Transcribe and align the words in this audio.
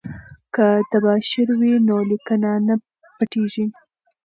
که 0.55 0.67
تباشیر 0.91 1.47
وي 1.59 1.71
نو 1.87 1.97
لیکنه 2.09 2.51
نه 2.67 2.75
پټیږي. 3.17 3.65